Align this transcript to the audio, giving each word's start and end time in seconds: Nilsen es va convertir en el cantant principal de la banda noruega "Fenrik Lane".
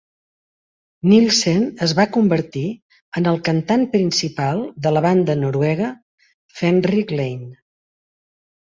Nilsen 1.11 1.67
es 1.87 1.93
va 1.99 2.05
convertir 2.15 2.65
en 3.21 3.29
el 3.33 3.39
cantant 3.51 3.87
principal 3.93 4.65
de 4.89 4.95
la 4.97 5.07
banda 5.11 5.39
noruega 5.45 5.95
"Fenrik 6.59 7.19
Lane". 7.21 7.55